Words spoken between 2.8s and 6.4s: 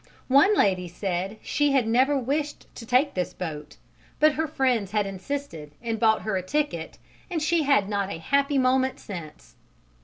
take this boat, but her friends had insisted and bought